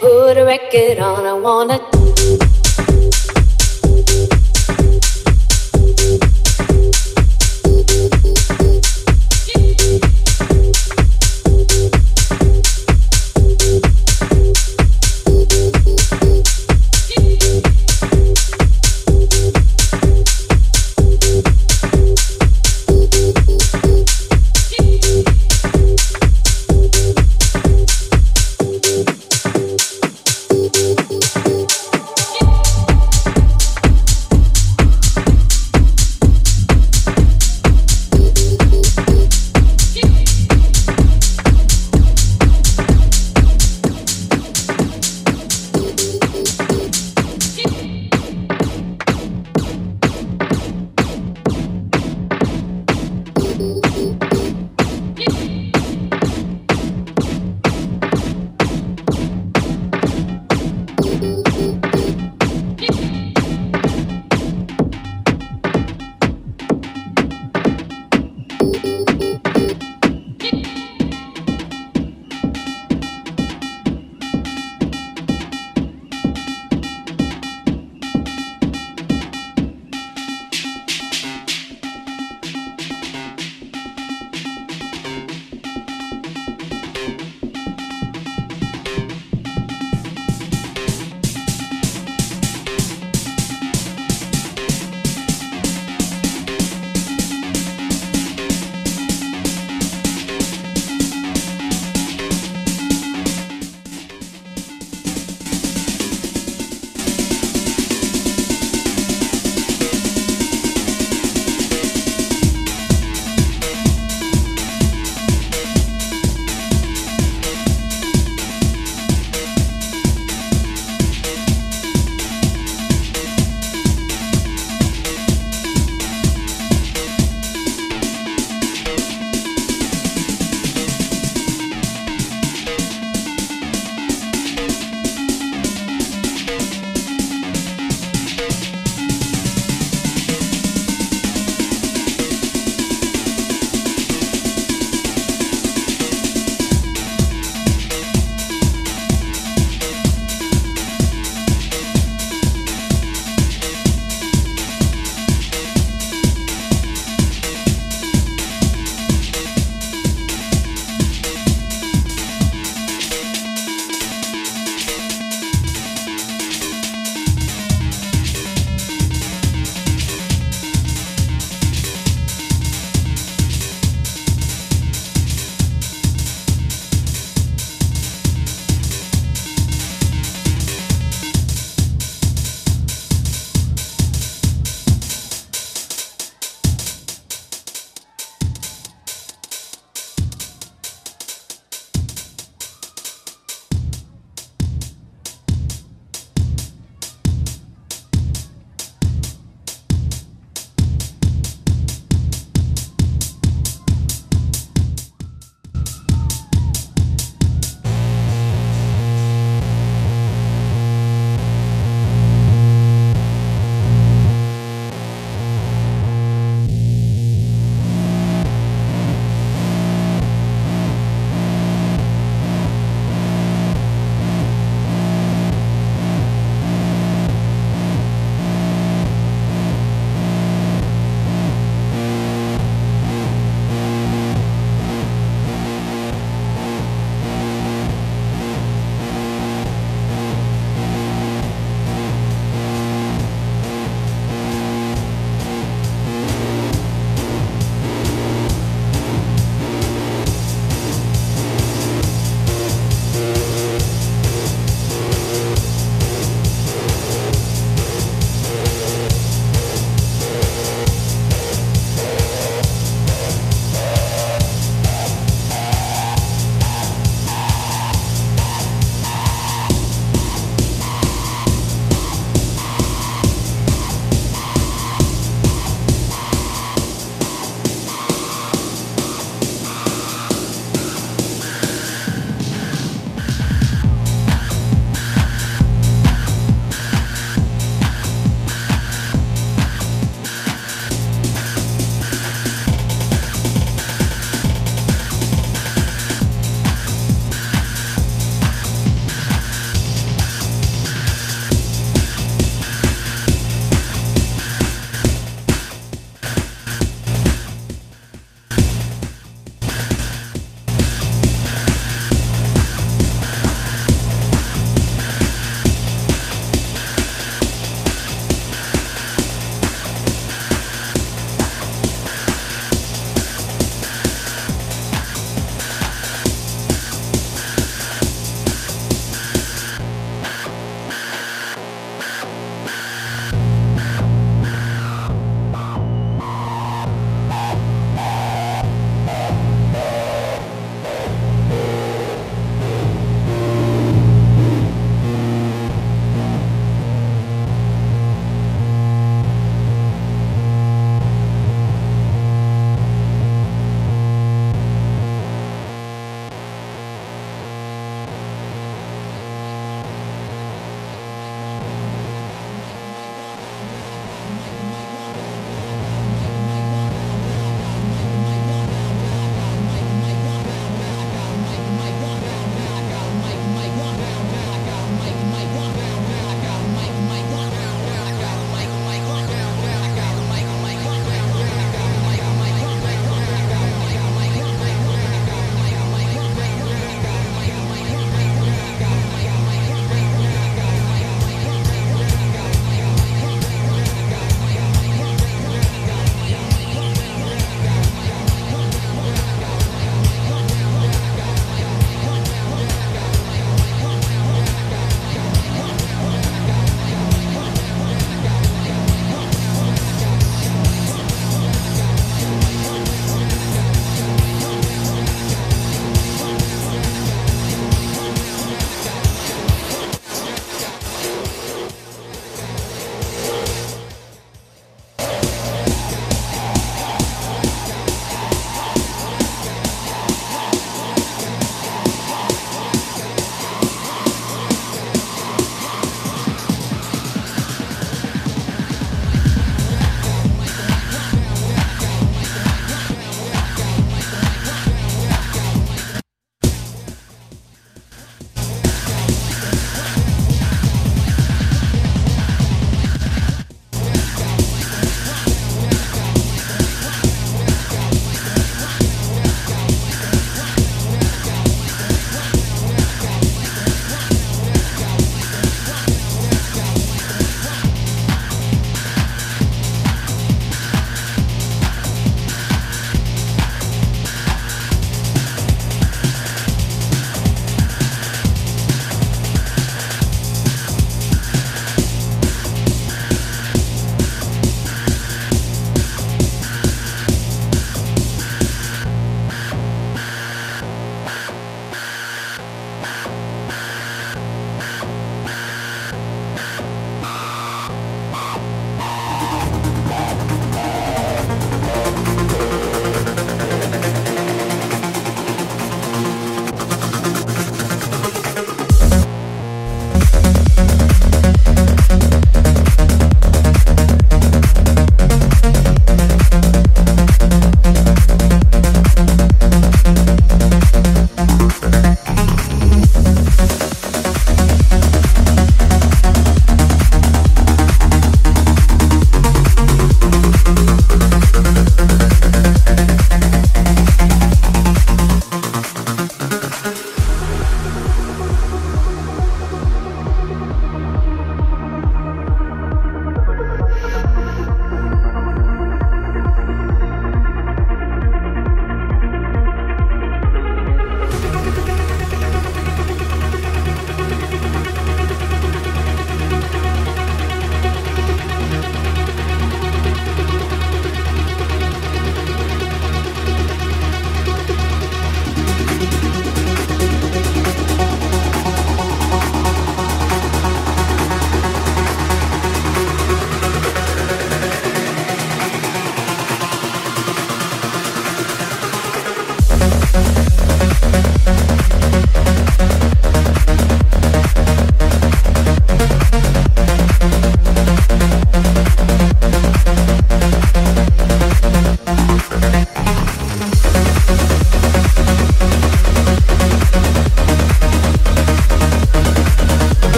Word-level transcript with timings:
put 0.00 0.36
a 0.36 0.44
record 0.44 0.98
on. 0.98 1.24
I 1.26 1.32
wanna. 1.32 1.99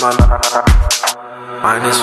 Mana 0.00 0.87
Mine 1.62 1.86
is. 1.86 1.98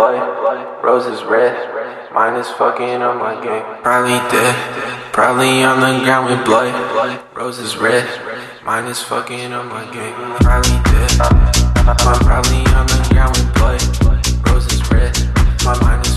blood, 0.00 0.82
roses 0.82 1.22
red. 1.24 1.52
Mine 2.14 2.40
is 2.40 2.48
fucking 2.48 3.02
on 3.02 3.18
my 3.18 3.34
game. 3.44 3.62
Probably 3.82 4.16
dead, 4.32 5.12
probably 5.12 5.62
on 5.62 5.80
the 5.80 6.02
ground 6.02 6.30
with 6.30 6.44
blood. 6.46 6.72
Roses 7.34 7.76
red, 7.76 8.08
mine 8.64 8.86
is 8.86 9.02
fucking 9.02 9.52
on 9.52 9.68
my 9.68 9.84
game. 9.92 10.14
Probably 10.40 10.80
dead, 10.90 11.20
I'm 11.20 12.18
probably 12.24 12.64
on 12.72 12.86
the 12.86 13.08
ground 13.12 13.36
with 13.36 13.52
blood. 13.54 14.48
Roses 14.48 14.80
red, 14.90 15.14
my 15.64 15.78
mind 15.82 16.06
is. 16.06 16.09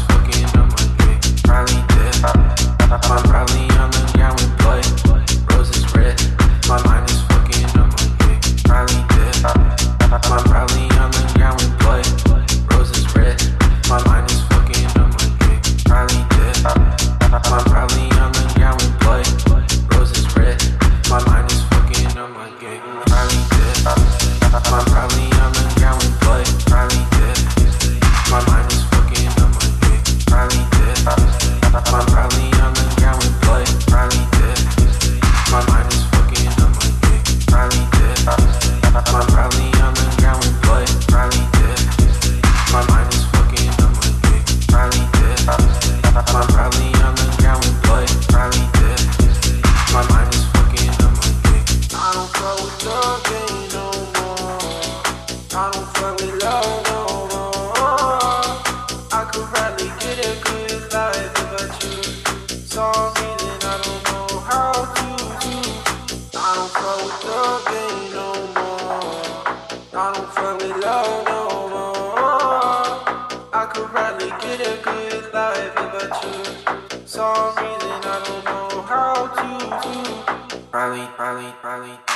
No 70.44 70.58
more. 70.58 70.74
Oh, 70.84 71.72
oh, 71.72 72.16
oh. 72.18 73.50
I 73.54 73.66
could 73.68 73.88
probably 73.88 74.28
get 74.28 74.60
a 74.60 74.76
good 74.84 75.34
life 75.34 75.74
without 75.74 76.22
you. 76.22 77.06
Some 77.06 77.56
reason 77.56 78.02
I 78.04 78.22
don't 78.26 78.44
know 78.44 78.82
how 78.82 79.28
to. 79.38 80.64
Probably, 80.70 81.06
probably, 81.16 81.54
probably. 81.62 82.13